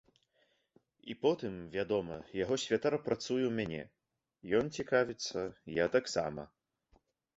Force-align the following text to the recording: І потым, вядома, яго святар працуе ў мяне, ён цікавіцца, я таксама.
І 1.13 1.15
потым, 1.25 1.53
вядома, 1.75 2.17
яго 2.43 2.55
святар 2.63 2.93
працуе 3.09 3.43
ў 3.47 3.53
мяне, 3.59 3.83
ён 4.61 4.73
цікавіцца, 4.81 5.39
я 5.83 5.91
таксама. 5.99 6.43